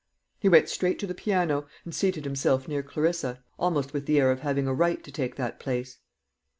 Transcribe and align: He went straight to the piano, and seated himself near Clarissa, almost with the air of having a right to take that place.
He 0.39 0.49
went 0.49 0.67
straight 0.67 0.97
to 0.97 1.05
the 1.05 1.13
piano, 1.13 1.67
and 1.85 1.93
seated 1.93 2.25
himself 2.25 2.67
near 2.67 2.81
Clarissa, 2.81 3.43
almost 3.59 3.93
with 3.93 4.07
the 4.07 4.19
air 4.19 4.31
of 4.31 4.39
having 4.39 4.67
a 4.67 4.73
right 4.73 5.03
to 5.03 5.11
take 5.11 5.35
that 5.35 5.59
place. 5.59 5.99